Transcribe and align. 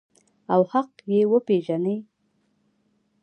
او 0.53 0.61
حق 0.71 0.91
یې 1.11 1.21
وپیژني. 1.31 1.97